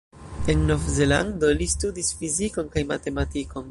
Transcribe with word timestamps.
En 0.53 0.63
Novzelando, 0.71 1.53
li 1.61 1.69
studis 1.77 2.11
fizikon 2.23 2.77
kaj 2.77 2.89
matematikon. 2.95 3.59